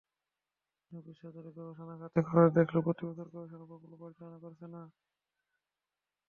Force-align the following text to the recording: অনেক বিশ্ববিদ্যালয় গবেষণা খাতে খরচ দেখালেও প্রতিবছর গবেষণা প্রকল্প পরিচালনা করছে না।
অনেক 0.91 1.03
বিশ্ববিদ্যালয় 1.07 1.55
গবেষণা 1.57 1.95
খাতে 2.01 2.19
খরচ 2.29 2.49
দেখালেও 2.55 2.85
প্রতিবছর 2.87 3.27
গবেষণা 3.33 3.65
প্রকল্প 3.69 3.93
পরিচালনা 4.01 4.37
করছে 4.43 4.65
না। 4.73 4.81